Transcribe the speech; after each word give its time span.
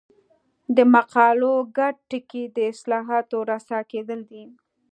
د 0.75 0.77
مقالو 0.95 1.53
ګډ 1.77 1.95
ټکی 2.09 2.43
د 2.55 2.57
اصطلاحاتو 2.71 3.37
رسا 3.51 3.79
کېدل 3.91 4.19
دي. 4.31 4.43